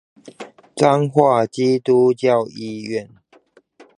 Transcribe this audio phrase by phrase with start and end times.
[0.75, 3.07] 彰化基督教醫院